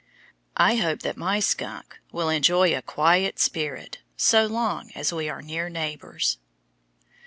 I 0.57 0.77
hope 0.77 1.01
that 1.03 1.15
my 1.15 1.39
skunk 1.39 1.99
will 2.11 2.27
enjoy 2.29 2.75
a 2.75 2.81
quiet 2.81 3.37
spirit 3.37 3.99
so 4.17 4.47
long 4.47 4.89
as 4.95 5.13
we 5.13 5.29
are 5.29 5.43
near 5.43 5.69
neighbors. 5.69 6.39